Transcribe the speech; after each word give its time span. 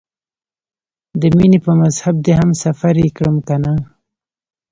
د 1.21 1.21
مینې 1.37 1.59
په 1.65 1.71
مذهب 1.81 2.15
دې 2.25 2.33
هم 2.39 2.49
سفر 2.63 2.93
یې 3.03 3.09
کړم 3.17 3.37
کنه؟ 3.47 3.71